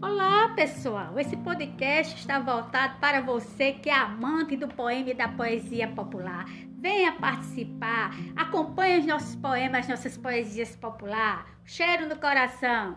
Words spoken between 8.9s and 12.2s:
os nossos poemas, nossas poesias popular. Cheiro no